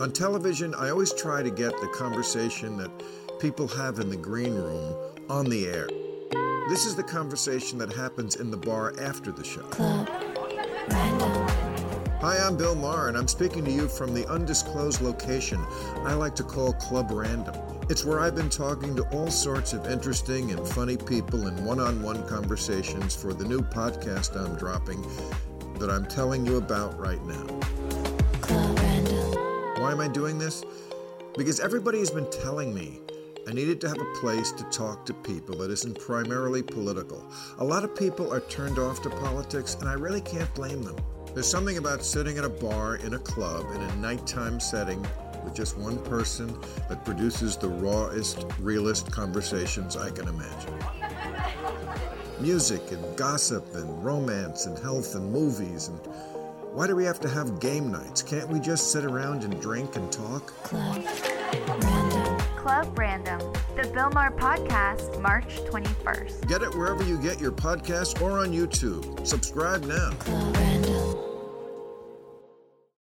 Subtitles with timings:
[0.00, 2.90] On television, I always try to get the conversation that
[3.38, 4.94] people have in the green room
[5.28, 5.88] on the air.
[6.70, 9.60] This is the conversation that happens in the bar after the show.
[9.64, 10.08] Club
[10.88, 11.48] Random.
[12.22, 15.62] Hi, I'm Bill Maher, and I'm speaking to you from the undisclosed location
[16.06, 17.54] I like to call Club Random.
[17.90, 21.78] It's where I've been talking to all sorts of interesting and funny people in one
[21.78, 25.02] on one conversations for the new podcast I'm dropping
[25.74, 27.60] that I'm telling you about right now.
[28.40, 28.79] Club.
[29.90, 30.64] Why am I doing this?
[31.36, 33.00] Because everybody has been telling me
[33.48, 37.28] I needed to have a place to talk to people that isn't primarily political.
[37.58, 40.94] A lot of people are turned off to politics, and I really can't blame them.
[41.34, 45.04] There's something about sitting at a bar in a club in a nighttime setting
[45.42, 46.56] with just one person
[46.88, 50.74] that produces the rawest, realest conversations I can imagine.
[52.38, 55.98] Music and gossip and romance and health and movies and
[56.72, 58.22] why do we have to have game nights?
[58.22, 60.46] Can't we just sit around and drink and talk?
[60.62, 61.04] Club
[61.82, 62.38] Random.
[62.56, 63.40] Club Random,
[63.76, 66.46] the Bill Maher podcast, March 21st.
[66.46, 69.26] Get it wherever you get your podcasts or on YouTube.
[69.26, 70.10] Subscribe now.
[70.10, 71.09] Club Random.